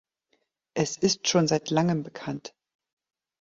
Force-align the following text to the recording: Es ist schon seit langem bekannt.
Es 0.73 0.97
ist 0.97 1.27
schon 1.27 1.45
seit 1.47 1.69
langem 1.69 2.01
bekannt. 2.01 2.55